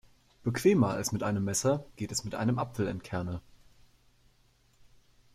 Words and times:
Bequemer 0.41 0.87
als 0.95 1.11
mit 1.11 1.21
einem 1.21 1.43
Messer 1.43 1.85
geht 1.95 2.11
es 2.11 2.23
mit 2.23 2.33
einem 2.33 2.57
Apfelentkerner. 2.57 3.39